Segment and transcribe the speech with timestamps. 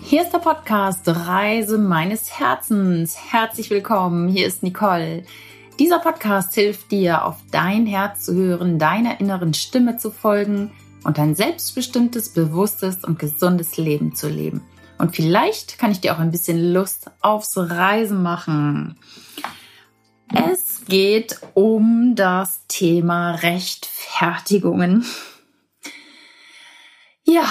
[0.00, 3.16] Hier ist der Podcast Reise meines Herzens.
[3.30, 5.24] Herzlich willkommen, hier ist Nicole.
[5.78, 10.72] Dieser Podcast hilft dir, auf dein Herz zu hören, deiner inneren Stimme zu folgen
[11.04, 14.62] und ein selbstbestimmtes, bewusstes und gesundes Leben zu leben.
[14.98, 18.98] Und vielleicht kann ich dir auch ein bisschen Lust aufs Reisen machen.
[20.34, 25.04] Es geht um das Thema Rechtfertigungen.
[27.24, 27.44] Ja,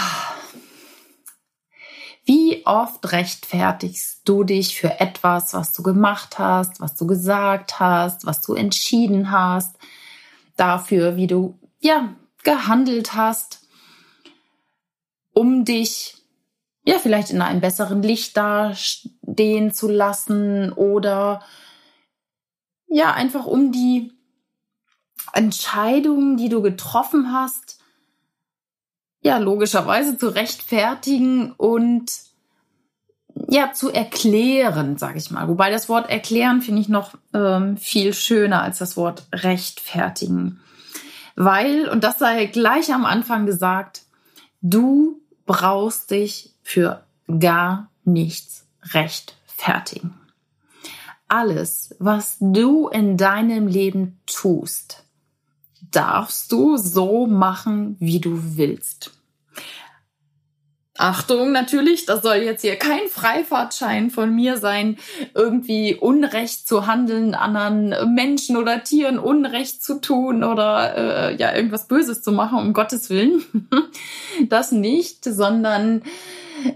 [2.24, 8.26] wie oft rechtfertigst du dich für etwas, was du gemacht hast, was du gesagt hast,
[8.26, 9.76] was du entschieden hast,
[10.56, 13.62] dafür, wie du ja gehandelt hast,
[15.34, 16.16] um dich
[16.86, 21.42] ja vielleicht in einem besseren Licht dastehen zu lassen oder
[22.88, 24.12] ja einfach um die
[25.34, 27.81] Entscheidungen, die du getroffen hast,
[29.22, 32.12] ja, logischerweise zu rechtfertigen und
[33.48, 35.48] ja, zu erklären, sage ich mal.
[35.48, 40.60] Wobei das Wort erklären finde ich noch ähm, viel schöner als das Wort rechtfertigen.
[41.36, 44.04] Weil, und das sei gleich am Anfang gesagt,
[44.62, 47.04] du brauchst dich für
[47.40, 50.14] gar nichts rechtfertigen.
[51.28, 55.06] Alles, was du in deinem Leben tust,
[55.92, 59.12] darfst du so machen, wie du willst.
[61.02, 64.98] Achtung, natürlich, das soll jetzt hier kein Freifahrtschein von mir sein,
[65.34, 71.88] irgendwie Unrecht zu handeln, anderen Menschen oder Tieren Unrecht zu tun oder äh, ja irgendwas
[71.88, 73.44] Böses zu machen, um Gottes Willen.
[74.50, 76.04] das nicht, sondern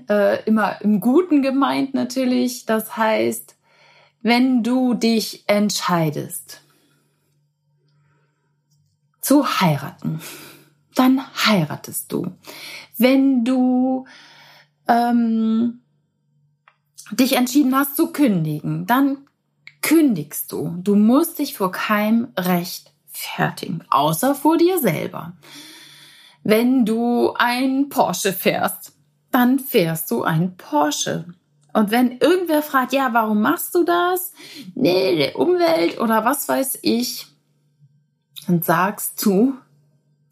[0.10, 2.66] äh, immer im Guten gemeint natürlich.
[2.66, 3.56] Das heißt,
[4.24, 6.62] wenn du dich entscheidest,
[9.26, 10.22] zu heiraten,
[10.94, 12.34] dann heiratest du.
[12.96, 14.06] Wenn du
[14.88, 15.82] ähm,
[17.12, 19.18] dich entschieden hast zu kündigen, dann
[19.82, 20.76] kündigst du.
[20.78, 25.34] Du musst dich vor keinem Recht fertigen, außer vor dir selber.
[26.44, 28.94] Wenn du ein Porsche fährst,
[29.32, 31.26] dann fährst du ein Porsche.
[31.74, 34.34] Und wenn irgendwer fragt, ja, warum machst du das?
[34.76, 37.35] Nee, der Umwelt oder was weiß ich,
[38.48, 39.56] dann sagst du,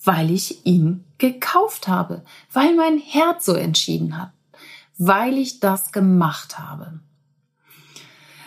[0.04, 4.32] weil ich ihn gekauft habe, weil mein Herz so entschieden hat,
[4.98, 7.00] weil ich das gemacht habe.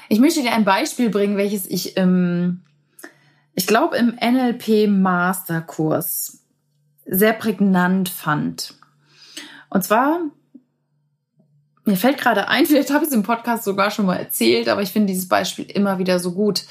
[0.09, 2.61] Ich möchte dir ein Beispiel bringen, welches ich im,
[3.55, 6.45] ich glaube, im NLP Masterkurs
[7.07, 8.75] sehr prägnant fand.
[9.71, 10.21] Und zwar,
[11.87, 14.83] mir fällt gerade ein, vielleicht habe ich es im Podcast sogar schon mal erzählt, aber
[14.83, 16.65] ich finde dieses Beispiel immer wieder so gut.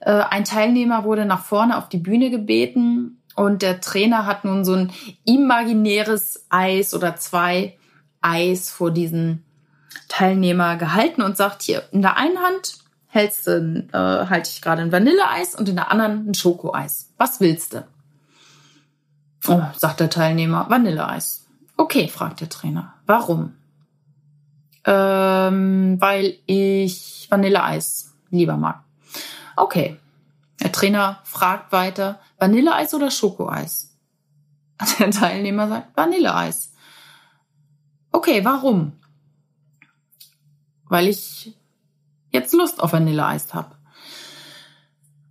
[0.00, 4.64] Äh, ein Teilnehmer wurde nach vorne auf die Bühne gebeten und der Trainer hat nun
[4.64, 4.92] so ein
[5.24, 7.76] imaginäres Eis oder zwei
[8.20, 9.44] Eis vor diesen
[10.08, 12.78] Teilnehmer gehalten und sagt hier, in der einen Hand
[13.08, 17.12] hältst du, äh, halte ich gerade ein Vanilleeis und in der anderen ein Schokoeis.
[17.16, 17.86] Was willst du?
[19.46, 21.46] Oh, sagt der Teilnehmer, Vanilleeis.
[21.76, 22.94] Okay, fragt der Trainer.
[23.06, 23.54] Warum?
[24.84, 28.84] Ähm, weil ich Vanilleeis lieber mag.
[29.56, 29.98] Okay.
[30.60, 33.96] Der Trainer fragt weiter, Vanilleeis oder Schokoeis?
[34.98, 36.72] Der Teilnehmer sagt, Vanilleeis.
[38.10, 38.92] Okay, warum?
[40.84, 41.54] Weil ich
[42.30, 43.76] jetzt Lust auf Vanilleeis habe.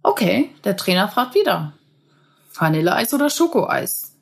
[0.04, 1.74] Okay, der Trainer fragt wieder,
[2.54, 4.16] Vanilleeis oder Schokoeis?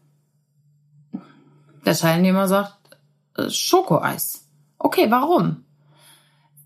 [1.85, 2.75] Der Teilnehmer sagt,
[3.37, 4.44] äh, Schokoeis.
[4.85, 5.65] Okay, warum?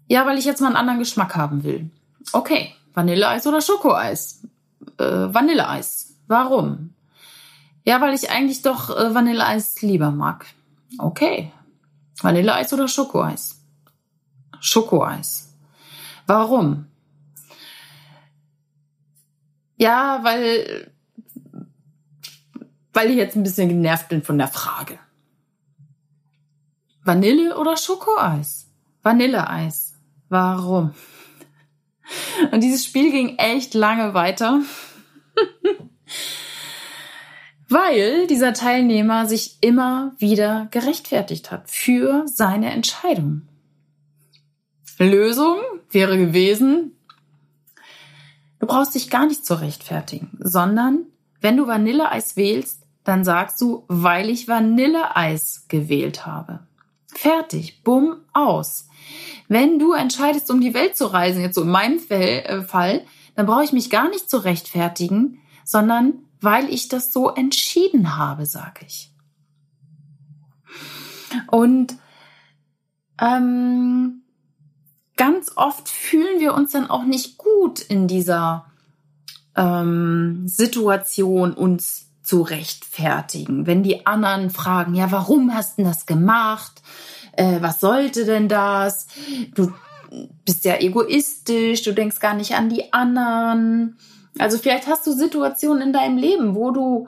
[0.09, 1.89] Ja, weil ich jetzt mal einen anderen Geschmack haben will.
[2.33, 4.41] Okay, Vanilleeis oder Schokoeis?
[4.97, 6.17] Äh, Vanilleeis.
[6.27, 6.93] Warum?
[7.85, 10.47] Ja, weil ich eigentlich doch äh, Vanilleeis lieber mag.
[10.97, 11.53] Okay.
[12.21, 13.61] Vanilleeis oder Schokoeis?
[14.59, 15.55] Schokoeis.
[16.27, 16.87] Warum?
[19.77, 20.91] Ja, weil,
[22.91, 24.99] weil ich jetzt ein bisschen genervt bin von der Frage.
[27.03, 28.67] Vanille oder Schokoeis?
[29.01, 29.93] Vanilleeis.
[30.29, 30.93] Warum?
[32.51, 34.61] Und dieses Spiel ging echt lange weiter.
[37.69, 43.43] Weil dieser Teilnehmer sich immer wieder gerechtfertigt hat für seine Entscheidung.
[44.97, 45.59] Lösung
[45.91, 46.97] wäre gewesen,
[48.59, 51.05] du brauchst dich gar nicht zu rechtfertigen, sondern
[51.41, 56.67] wenn du Vanilleeis wählst, dann sagst du, weil ich Vanilleeis gewählt habe.
[57.13, 58.87] Fertig, bumm, aus.
[59.47, 63.45] Wenn du entscheidest, um die Welt zu reisen, jetzt so in meinem äh, Fall, dann
[63.45, 68.85] brauche ich mich gar nicht zu rechtfertigen, sondern weil ich das so entschieden habe, sage
[68.85, 69.11] ich.
[71.47, 71.97] Und
[73.19, 74.23] ähm,
[75.17, 78.71] ganz oft fühlen wir uns dann auch nicht gut in dieser
[79.55, 83.65] ähm, Situation, uns zu rechtfertigen.
[83.65, 86.83] Wenn die anderen fragen, ja, warum hast du das gemacht?
[87.31, 89.07] Äh, was sollte denn das?
[89.55, 89.73] Du
[90.45, 93.97] bist ja egoistisch, du denkst gar nicht an die anderen.
[94.37, 97.07] Also vielleicht hast du Situationen in deinem Leben, wo du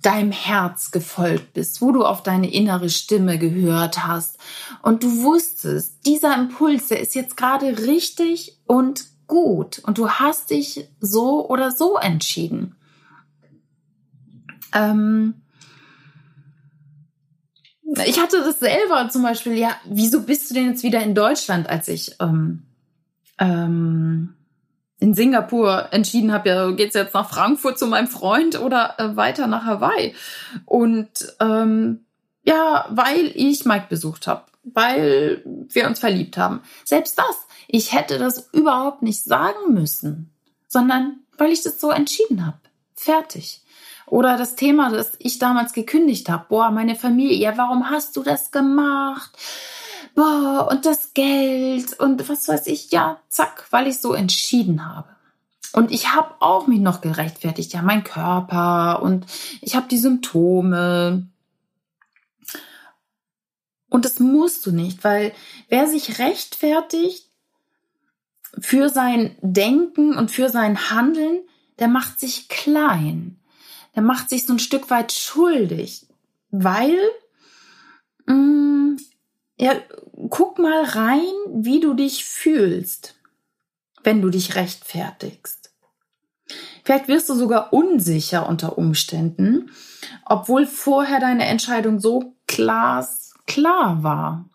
[0.00, 4.38] deinem Herz gefolgt bist, wo du auf deine innere Stimme gehört hast
[4.80, 10.48] und du wusstest, dieser Impuls, der ist jetzt gerade richtig und gut und du hast
[10.48, 12.76] dich so oder so entschieden.
[14.74, 15.34] Ähm
[18.06, 21.68] ich hatte das selber zum Beispiel, ja, wieso bist du denn jetzt wieder in Deutschland,
[21.68, 22.64] als ich ähm,
[23.38, 24.34] ähm,
[24.98, 29.46] in Singapur entschieden habe, ja, geht's jetzt nach Frankfurt zu meinem Freund oder äh, weiter
[29.46, 30.14] nach Hawaii?
[30.64, 32.04] Und ähm,
[32.42, 36.62] ja, weil ich Mike besucht habe, weil wir uns verliebt haben.
[36.84, 40.30] Selbst das, ich hätte das überhaupt nicht sagen müssen,
[40.68, 42.58] sondern weil ich das so entschieden habe.
[42.94, 43.63] Fertig.
[44.06, 46.46] Oder das Thema, das ich damals gekündigt habe.
[46.48, 49.32] Boah, meine Familie, ja, warum hast du das gemacht?
[50.14, 55.08] boah, und das Geld und was weiß ich, ja, zack, weil ich so entschieden habe.
[55.72, 59.26] Und ich habe auch mich noch gerechtfertigt, ja, mein Körper und
[59.60, 61.26] ich habe die Symptome.
[63.88, 65.32] Und das musst du nicht, weil
[65.68, 67.28] wer sich rechtfertigt
[68.60, 71.40] für sein Denken und für sein Handeln,
[71.80, 73.40] der macht sich klein.
[73.94, 76.06] Der macht sich so ein Stück weit schuldig,
[76.50, 76.98] weil
[78.26, 78.96] mh, mm,
[79.56, 79.74] ja,
[80.30, 83.14] guck mal rein, wie du dich fühlst,
[84.02, 85.72] wenn du dich rechtfertigst.
[86.84, 89.70] Vielleicht wirst du sogar unsicher unter Umständen,
[90.26, 94.50] obwohl vorher deine Entscheidung so glasklar war.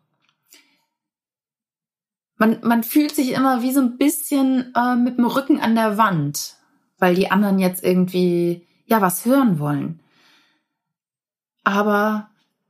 [2.38, 5.98] Man, man fühlt sich immer wie so ein bisschen äh, mit dem Rücken an der
[5.98, 6.56] Wand,
[6.98, 10.00] weil die anderen jetzt irgendwie ja was hören wollen.
[11.64, 12.30] Aber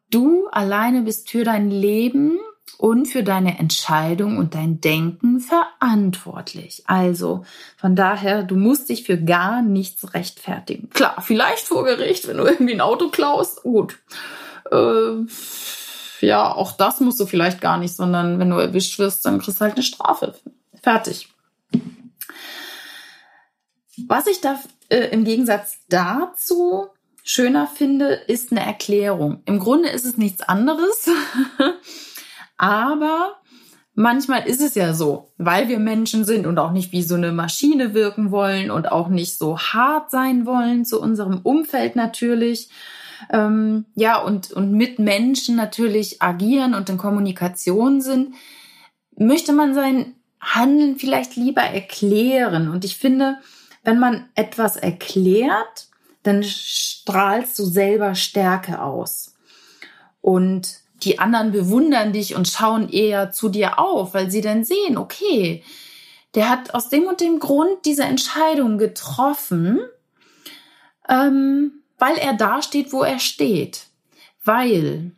[0.10, 2.40] Du alleine bist für dein Leben
[2.80, 6.84] und für deine Entscheidung und dein Denken verantwortlich.
[6.88, 7.46] Also
[7.78, 10.90] von daher, du musst dich für gar nichts rechtfertigen.
[10.90, 14.00] Klar, vielleicht vor Gericht, wenn du irgendwie ein Auto klaust, gut.
[14.72, 15.26] Äh,
[16.22, 19.62] ja, auch das musst du vielleicht gar nicht, sondern wenn du erwischt wirst, dann kriegst
[19.62, 20.34] du halt eine Strafe.
[20.82, 21.30] Fertig.
[24.08, 26.88] Was ich da äh, im Gegensatz dazu
[27.24, 29.42] schöner finde, ist eine Erklärung.
[29.46, 31.10] Im Grunde ist es nichts anderes,
[32.58, 33.36] aber
[33.94, 37.32] manchmal ist es ja so, weil wir Menschen sind und auch nicht wie so eine
[37.32, 42.70] Maschine wirken wollen und auch nicht so hart sein wollen zu unserem Umfeld natürlich.
[43.32, 48.34] Ähm, ja, und, und mit Menschen natürlich agieren und in Kommunikation sind,
[49.18, 52.70] möchte man sein Handeln vielleicht lieber erklären.
[52.70, 53.38] Und ich finde,
[53.84, 55.88] wenn man etwas erklärt,
[56.24, 59.36] dann strahlst du selber Stärke aus.
[60.22, 64.98] Und die anderen bewundern dich und schauen eher zu dir auf, weil sie dann sehen,
[64.98, 65.64] okay,
[66.36, 69.80] der hat aus dem und dem Grund diese Entscheidung getroffen,
[71.08, 73.88] ähm, weil er da steht, wo er steht.
[74.44, 75.12] Weil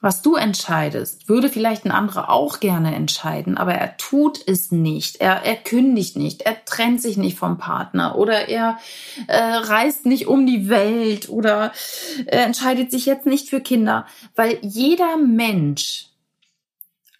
[0.00, 5.16] was du entscheidest, würde vielleicht ein anderer auch gerne entscheiden, aber er tut es nicht.
[5.16, 8.78] Er, er kündigt nicht, er trennt sich nicht vom Partner oder er
[9.26, 11.72] äh, reist nicht um die Welt oder
[12.26, 16.06] er entscheidet sich jetzt nicht für Kinder, weil jeder Mensch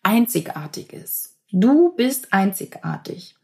[0.03, 1.37] einzigartig ist.
[1.53, 3.35] Du bist einzigartig.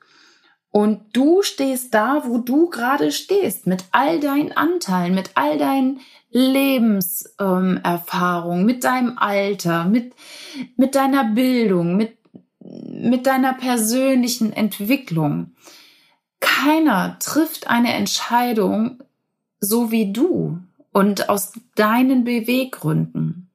[0.77, 6.01] Und du stehst da, wo du gerade stehst, mit all deinen Anteilen, mit all deinen
[6.29, 10.13] Lebenserfahrungen, ähm, mit deinem Alter, mit,
[10.77, 12.19] mit deiner Bildung, mit,
[12.61, 15.57] mit deiner persönlichen Entwicklung.
[16.41, 19.03] Keiner trifft eine Entscheidung
[19.61, 20.59] so wie du
[20.93, 23.49] und aus deinen Beweggründen.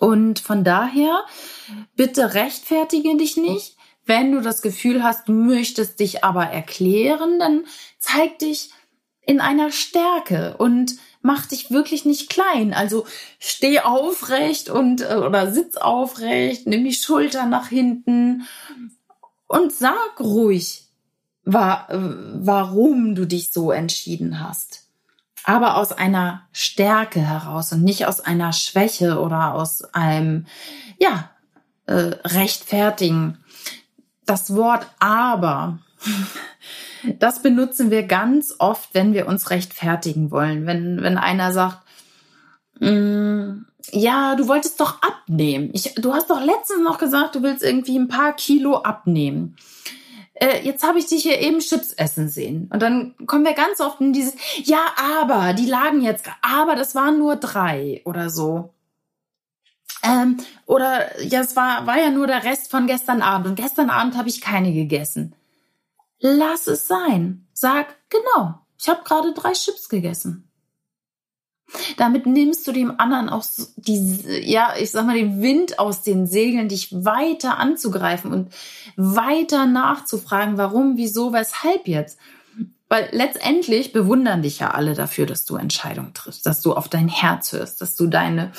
[0.00, 1.16] Und von daher,
[1.94, 3.76] bitte rechtfertige dich nicht,
[4.06, 7.64] wenn du das Gefühl hast, du möchtest dich aber erklären, dann
[7.98, 8.70] zeig dich
[9.26, 12.74] in einer Stärke und mach dich wirklich nicht klein.
[12.74, 13.06] Also
[13.38, 18.46] steh aufrecht und äh, oder sitz aufrecht, nimm die Schultern nach hinten
[19.46, 20.84] und sag ruhig,
[21.44, 24.84] wa warum du dich so entschieden hast.
[25.44, 30.46] Aber aus einer Stärke heraus und nicht aus einer Schwäche oder aus einem,
[30.98, 31.30] ja,
[31.86, 33.43] äh, rechtfertigen
[34.26, 35.78] das Wort aber,
[37.18, 40.66] das benutzen wir ganz oft, wenn wir uns rechtfertigen wollen.
[40.66, 41.84] Wenn, wenn einer sagt,
[42.80, 45.70] Mm, ja, du wolltest doch abnehmen.
[45.72, 49.56] Ich, du hast doch letztens noch gesagt, du willst irgendwie ein paar Kilo abnehmen.
[50.34, 52.68] Äh, jetzt habe ich dich hier eben Chips essen sehen.
[52.72, 54.80] Und dann kommen wir ganz oft in dieses, ja,
[55.20, 58.73] aber, die lagen jetzt, aber das waren nur drei oder so.
[60.02, 60.36] Ähm,
[60.66, 63.46] oder ja, es war, war ja nur der Rest von gestern Abend.
[63.46, 65.34] Und gestern Abend habe ich keine gegessen.
[66.20, 67.46] Lass es sein.
[67.52, 70.48] Sag, genau, ich habe gerade drei Chips gegessen.
[71.96, 73.44] Damit nimmst du dem anderen auch
[73.76, 78.52] die, ja, ich sag mal, den Wind aus den Segeln, dich weiter anzugreifen und
[78.96, 82.18] weiter nachzufragen, warum, wieso, weshalb jetzt.
[82.88, 87.08] Weil letztendlich bewundern dich ja alle dafür, dass du Entscheidungen triffst, dass du auf dein
[87.08, 88.52] Herz hörst, dass du deine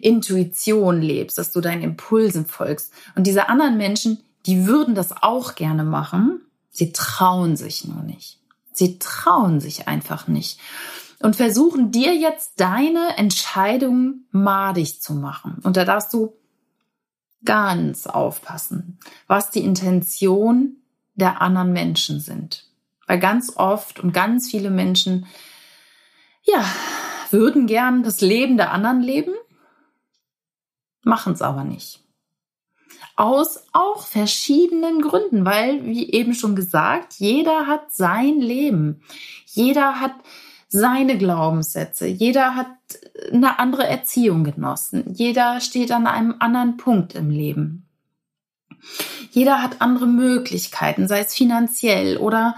[0.00, 2.92] Intuition lebst, dass du deinen Impulsen folgst.
[3.14, 6.40] Und diese anderen Menschen, die würden das auch gerne machen,
[6.70, 8.40] sie trauen sich nur nicht.
[8.72, 10.60] Sie trauen sich einfach nicht
[11.20, 15.58] und versuchen dir jetzt deine Entscheidung madig zu machen.
[15.62, 16.34] Und da darfst du
[17.44, 20.76] ganz aufpassen, was die Intention
[21.14, 22.64] der anderen Menschen sind.
[23.06, 25.26] Weil ganz oft und ganz viele Menschen,
[26.42, 26.64] ja,
[27.30, 29.32] würden gern das Leben der anderen leben,
[31.06, 32.00] machen es aber nicht.
[33.14, 39.00] Aus auch verschiedenen Gründen, weil, wie eben schon gesagt, jeder hat sein Leben.
[39.46, 40.12] Jeder hat
[40.68, 42.06] seine Glaubenssätze.
[42.06, 42.66] Jeder hat
[43.32, 45.14] eine andere Erziehung genossen.
[45.14, 47.88] Jeder steht an einem anderen Punkt im Leben.
[49.30, 52.56] Jeder hat andere Möglichkeiten, sei es finanziell oder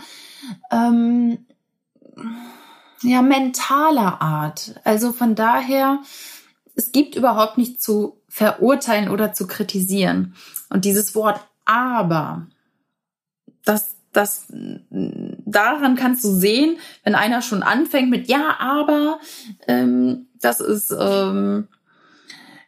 [0.71, 1.47] ähm,
[3.03, 4.75] ja mentaler Art.
[4.85, 6.01] Also von daher,
[6.79, 10.35] es gibt überhaupt nicht zu verurteilen oder zu kritisieren.
[10.71, 12.47] Und dieses Wort aber,
[13.65, 19.19] das das daran kannst du sehen, wenn einer schon anfängt mit ja, aber
[19.67, 21.69] ähm, das ist ähm,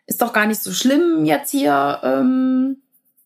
[0.07, 2.79] ist doch gar nicht so schlimm jetzt hier, ähm,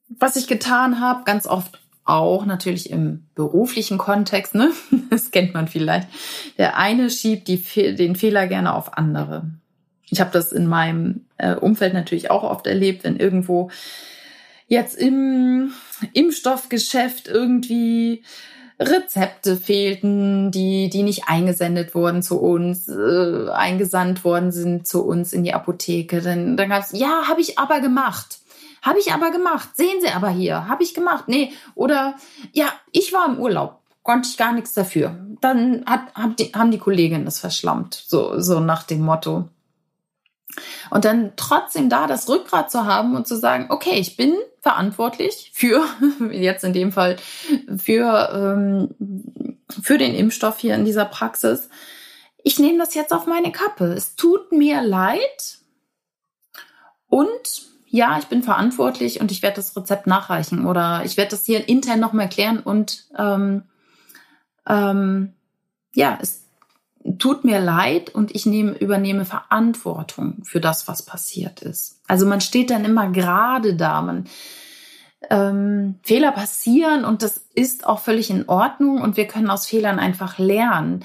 [0.09, 1.25] was ich getan habe.
[1.25, 4.71] Ganz oft auch natürlich im beruflichen Kontext, ne?
[5.11, 6.09] Das kennt man vielleicht.
[6.59, 7.63] Der eine schiebt die,
[7.97, 9.51] den Fehler gerne auf andere.
[10.15, 13.71] Ich habe das in meinem äh, Umfeld natürlich auch oft erlebt, wenn irgendwo
[14.69, 15.73] jetzt im
[16.13, 18.23] Impfstoffgeschäft irgendwie
[18.79, 25.33] Rezepte fehlten, die, die nicht eingesendet wurden zu uns, äh, eingesandt worden sind zu uns
[25.33, 26.21] in die Apotheke.
[26.23, 28.39] Dann, dann gab's, ja, habe ich aber gemacht.
[28.81, 29.71] Habe ich aber gemacht.
[29.75, 30.69] Sehen Sie aber hier.
[30.69, 31.25] Habe ich gemacht.
[31.27, 31.53] Nee.
[31.75, 32.15] Oder,
[32.53, 33.81] ja, ich war im Urlaub.
[34.05, 35.19] Konnte ich gar nichts dafür.
[35.41, 38.05] Dann hat, hab die, haben die Kolleginnen das verschlammt.
[38.07, 39.49] So, so nach dem Motto.
[40.91, 45.51] Und dann trotzdem da das Rückgrat zu haben und zu sagen, okay, ich bin verantwortlich
[45.55, 45.85] für,
[46.31, 47.17] jetzt in dem Fall,
[47.77, 51.69] für, ähm, für den Impfstoff hier in dieser Praxis.
[52.43, 53.87] Ich nehme das jetzt auf meine Kappe.
[53.87, 55.59] Es tut mir leid.
[57.09, 61.45] Und ja, ich bin verantwortlich und ich werde das Rezept nachreichen oder ich werde das
[61.45, 63.63] hier intern nochmal erklären und ähm,
[64.67, 65.35] ähm,
[65.95, 66.44] ja, es
[67.19, 72.01] tut mir leid und ich nehme, übernehme Verantwortung für das, was passiert ist.
[72.07, 74.27] Also man steht dann immer gerade da, man,
[75.31, 79.99] ähm, Fehler passieren und das ist auch völlig in Ordnung und wir können aus Fehlern
[79.99, 81.05] einfach lernen.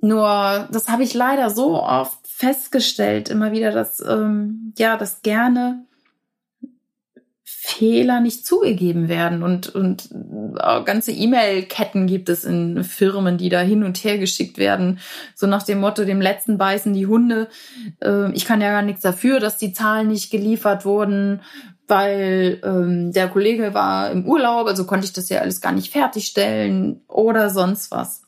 [0.00, 5.84] Nur, das habe ich leider so oft festgestellt, immer wieder, dass, ähm, ja, das gerne
[7.64, 13.60] Fehler nicht zugegeben werden und, und äh, ganze E-Mail-Ketten gibt es in Firmen, die da
[13.60, 14.98] hin und her geschickt werden.
[15.36, 17.46] So nach dem Motto, dem letzten beißen die Hunde.
[18.02, 21.40] Äh, ich kann ja gar nichts dafür, dass die Zahlen nicht geliefert wurden,
[21.86, 25.92] weil ähm, der Kollege war im Urlaub, also konnte ich das ja alles gar nicht
[25.92, 28.22] fertigstellen oder sonst was.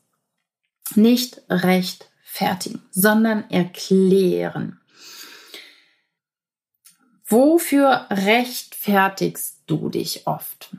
[0.94, 4.78] Nicht rechtfertigen, sondern erklären.
[7.26, 10.76] Wofür rechtfertigst du dich oft?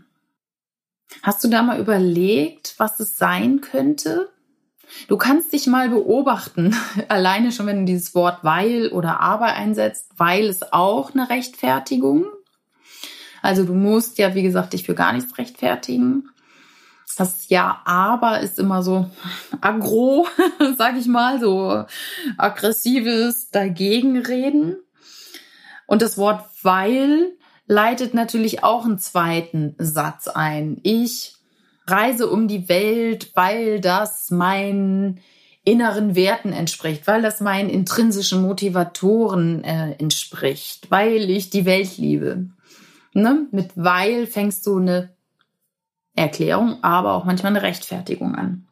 [1.24, 4.30] Hast du da mal überlegt, was es sein könnte?
[5.08, 6.76] Du kannst dich mal beobachten,
[7.08, 12.26] alleine schon, wenn du dieses Wort weil oder aber einsetzt, weil ist auch eine Rechtfertigung.
[13.42, 16.30] Also du musst ja, wie gesagt, dich für gar nichts rechtfertigen.
[17.18, 19.10] Das Ja, aber ist immer so
[19.62, 20.28] aggro,
[20.78, 21.86] sag ich mal, so
[22.38, 24.78] aggressives Dagegenreden.
[25.88, 27.34] Und das Wort weil
[27.68, 30.80] leitet natürlich auch einen zweiten Satz ein.
[30.84, 31.36] Ich
[31.88, 35.20] reise um die Welt, weil das meinen
[35.64, 42.50] inneren Werten entspricht, weil das meinen intrinsischen Motivatoren äh, entspricht, weil ich die Welt liebe.
[43.14, 43.48] Ne?
[43.52, 45.10] Mit weil fängst du eine
[46.16, 48.68] Erklärung, aber auch manchmal eine Rechtfertigung an.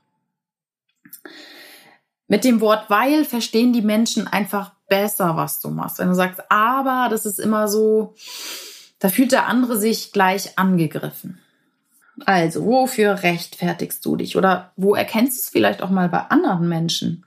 [2.28, 6.00] Mit dem Wort weil verstehen die Menschen einfach besser, was du machst.
[6.00, 8.16] Wenn du sagst, aber, das ist immer so,
[9.00, 11.40] da fühlt der andere sich gleich angegriffen.
[12.26, 14.38] Also, wofür rechtfertigst du dich?
[14.38, 17.26] Oder wo erkennst du es vielleicht auch mal bei anderen Menschen?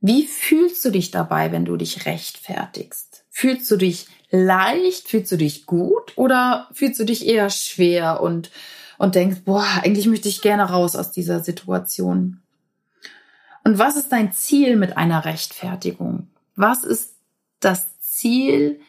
[0.00, 3.24] Wie fühlst du dich dabei, wenn du dich rechtfertigst?
[3.30, 5.08] Fühlst du dich leicht?
[5.08, 6.12] Fühlst du dich gut?
[6.16, 8.50] Oder fühlst du dich eher schwer und,
[8.98, 12.43] und denkst, boah, eigentlich möchte ich gerne raus aus dieser Situation?
[13.64, 16.28] Und was ist dein Ziel mit einer Rechtfertigung?
[16.54, 17.16] Was ist
[17.60, 18.80] das Ziel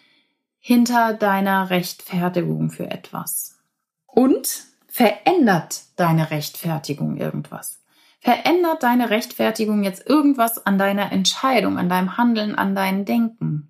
[0.60, 3.58] hinter deiner Rechtfertigung für etwas?
[4.06, 7.80] Und verändert deine Rechtfertigung irgendwas?
[8.20, 13.70] Verändert deine Rechtfertigung jetzt irgendwas an deiner Entscheidung, an deinem Handeln, an deinem Denken?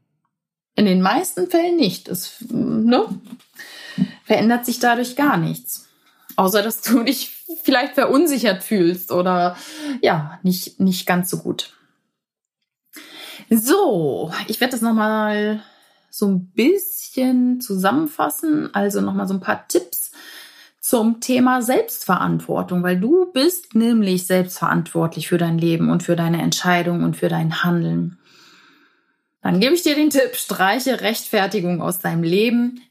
[0.76, 2.08] In den meisten Fällen nicht.
[2.08, 3.08] Es ne,
[4.24, 5.88] verändert sich dadurch gar nichts.
[6.36, 9.56] Außer dass du dich vielleicht verunsichert fühlst oder
[10.02, 11.74] ja, nicht, nicht ganz so gut.
[13.50, 15.62] So, ich werde das nochmal
[16.10, 20.12] so ein bisschen zusammenfassen, also nochmal so ein paar Tipps
[20.80, 27.04] zum Thema Selbstverantwortung, weil du bist nämlich selbstverantwortlich für dein Leben und für deine Entscheidung
[27.04, 28.20] und für dein Handeln.
[29.42, 32.82] Dann gebe ich dir den Tipp, streiche Rechtfertigung aus deinem Leben.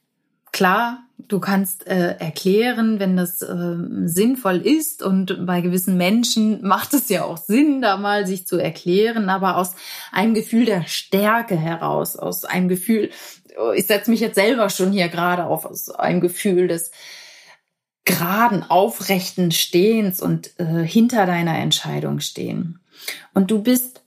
[0.54, 6.92] Klar, Du kannst äh, erklären, wenn das äh, sinnvoll ist und bei gewissen Menschen macht
[6.92, 9.75] es ja auch Sinn, da mal sich zu erklären, aber aus
[10.12, 13.11] einem Gefühl der Stärke heraus, aus einem Gefühl,
[13.56, 16.90] oh, ich setze mich jetzt selber schon hier gerade auf, aus einem Gefühl des
[18.04, 22.80] geraden, aufrechten Stehens und äh, hinter deiner Entscheidung stehen.
[23.32, 24.02] Und du bist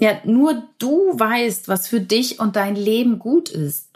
[0.00, 3.87] ja, nur du weißt, was für dich und dein Leben gut ist.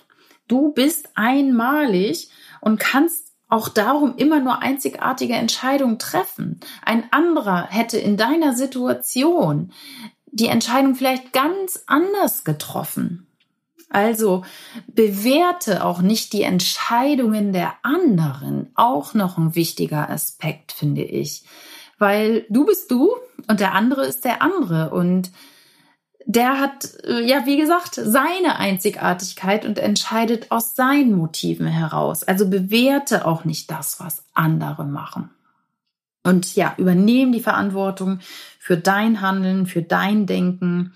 [0.48, 2.30] Du bist einmalig
[2.60, 6.60] und kannst auch darum immer nur einzigartige Entscheidungen treffen.
[6.84, 9.72] Ein anderer hätte in deiner Situation
[10.26, 13.26] die Entscheidung vielleicht ganz anders getroffen.
[13.90, 14.42] Also
[14.86, 18.70] bewerte auch nicht die Entscheidungen der anderen.
[18.74, 21.44] Auch noch ein wichtiger Aspekt, finde ich.
[21.98, 23.14] Weil du bist du
[23.48, 24.90] und der andere ist der andere.
[24.90, 25.30] Und
[26.26, 32.22] der hat, äh, ja, wie gesagt, seine Einzigartigkeit und entscheidet aus seinen Motiven heraus.
[32.22, 35.30] Also bewerte auch nicht das, was andere machen.
[36.24, 38.20] Und ja, übernehm die Verantwortung
[38.60, 40.94] für dein Handeln, für dein Denken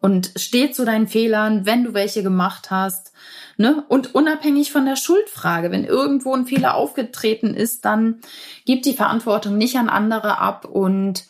[0.00, 3.12] und steh zu deinen Fehlern, wenn du welche gemacht hast.
[3.56, 3.84] Ne?
[3.88, 8.20] Und unabhängig von der Schuldfrage, wenn irgendwo ein Fehler aufgetreten ist, dann
[8.64, 11.24] gib die Verantwortung nicht an andere ab und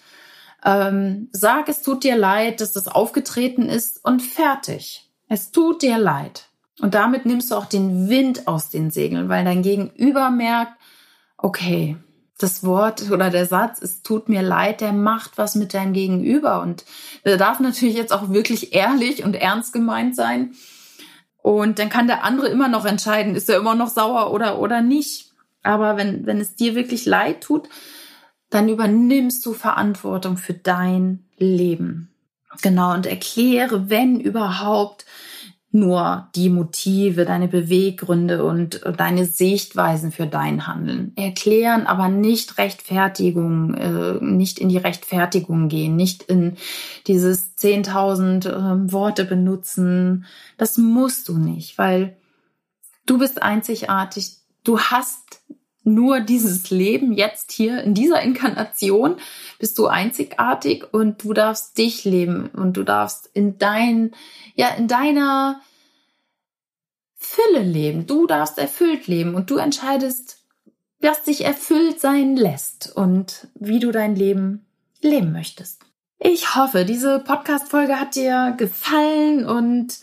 [0.65, 5.11] ähm, sag, es tut dir leid, dass das aufgetreten ist und fertig.
[5.29, 6.49] Es tut dir leid.
[6.81, 10.73] Und damit nimmst du auch den Wind aus den Segeln, weil dein Gegenüber merkt,
[11.37, 11.97] okay,
[12.39, 16.63] das Wort oder der Satz, es tut mir leid, der macht was mit deinem Gegenüber.
[16.63, 16.85] Und
[17.25, 20.55] der darf natürlich jetzt auch wirklich ehrlich und ernst gemeint sein.
[21.43, 24.81] Und dann kann der andere immer noch entscheiden, ist er immer noch sauer oder, oder
[24.81, 25.33] nicht.
[25.63, 27.69] Aber wenn, wenn es dir wirklich leid tut,
[28.55, 32.11] dann übernimmst du Verantwortung für dein Leben.
[32.63, 35.05] Genau, und erkläre, wenn überhaupt,
[35.75, 41.13] nur die Motive, deine Beweggründe und deine Sichtweisen für dein Handeln.
[41.17, 46.57] Erklären, aber nicht Rechtfertigung, äh, nicht in die Rechtfertigung gehen, nicht in
[47.09, 50.27] dieses 10.000 äh, Worte benutzen.
[50.59, 52.17] Das musst du nicht, weil
[53.05, 54.37] du bist einzigartig.
[54.63, 55.43] Du hast
[55.85, 59.17] nur dieses Leben jetzt hier in dieser Inkarnation
[59.59, 64.13] bist du einzigartig und du darfst dich leben und du darfst in dein,
[64.55, 65.61] ja, in deiner
[67.15, 68.07] Fülle leben.
[68.07, 70.39] Du darfst erfüllt leben und du entscheidest,
[71.01, 74.67] was dich erfüllt sein lässt und wie du dein Leben
[75.01, 75.83] leben möchtest.
[76.19, 79.99] Ich hoffe, diese Podcast-Folge hat dir gefallen und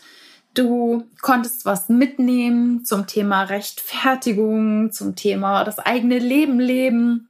[0.54, 7.28] Du konntest was mitnehmen zum Thema Rechtfertigung, zum Thema das eigene Leben leben.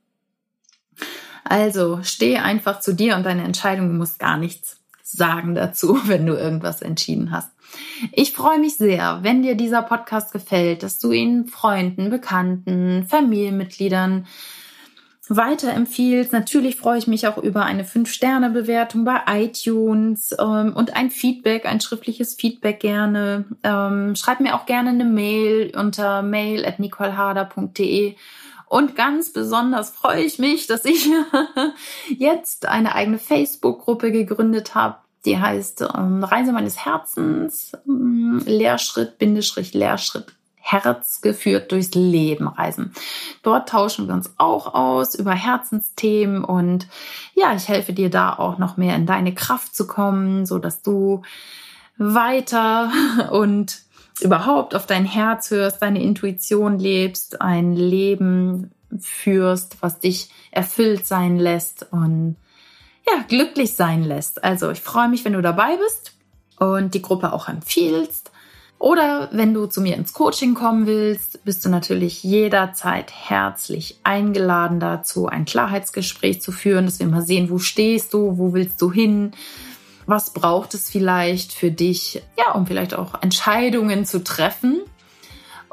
[1.44, 3.88] Also steh einfach zu dir und deine Entscheidung.
[3.88, 7.50] Du musst gar nichts sagen dazu, wenn du irgendwas entschieden hast.
[8.10, 14.26] Ich freue mich sehr, wenn dir dieser Podcast gefällt, dass du ihn Freunden, Bekannten, Familienmitgliedern
[15.36, 16.32] weiterempfiehlst.
[16.32, 21.80] Natürlich freue ich mich auch über eine 5-Sterne-Bewertung bei iTunes ähm, und ein Feedback, ein
[21.80, 23.44] schriftliches Feedback gerne.
[23.62, 28.14] Ähm, schreib mir auch gerne eine Mail unter mail at nicoleharder.de.
[28.66, 31.06] Und ganz besonders freue ich mich, dass ich
[32.18, 34.96] jetzt eine eigene Facebook-Gruppe gegründet habe.
[35.24, 40.34] Die heißt ähm, Reise meines Herzens, ähm, Lehrschritt, Bindestrich, Lehrschritt,
[40.72, 42.92] Herz geführt durchs Leben reisen.
[43.42, 46.88] Dort tauschen wir uns auch aus über Herzensthemen und
[47.34, 50.82] ja, ich helfe dir da auch noch mehr in deine Kraft zu kommen, so dass
[50.82, 51.22] du
[51.98, 52.90] weiter
[53.30, 53.82] und
[54.20, 61.38] überhaupt auf dein Herz hörst, deine Intuition lebst, ein Leben führst, was dich erfüllt sein
[61.38, 62.36] lässt und
[63.06, 64.44] ja, glücklich sein lässt.
[64.44, 66.12] Also ich freue mich, wenn du dabei bist
[66.58, 68.31] und die Gruppe auch empfiehlst.
[68.82, 74.80] Oder wenn du zu mir ins Coaching kommen willst, bist du natürlich jederzeit herzlich eingeladen
[74.80, 78.90] dazu, ein Klarheitsgespräch zu führen, dass wir mal sehen, wo stehst du, wo willst du
[78.90, 79.34] hin,
[80.06, 84.80] was braucht es vielleicht für dich, ja, um vielleicht auch Entscheidungen zu treffen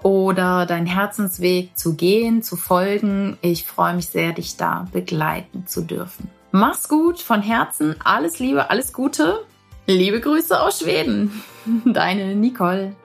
[0.04, 3.40] oder deinen Herzensweg zu gehen, zu folgen.
[3.42, 6.30] Ich freue mich sehr, dich da begleiten zu dürfen.
[6.52, 9.48] Mach's gut von Herzen, alles Liebe, alles Gute.
[9.90, 11.44] Liebe Grüße aus Schweden.
[11.86, 12.96] Deine Nicole.